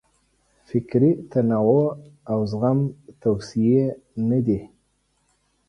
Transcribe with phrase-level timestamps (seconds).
[0.69, 1.85] فکري تنوع
[2.31, 2.79] او زغم
[3.21, 3.85] توصیې
[4.29, 4.59] نه دي.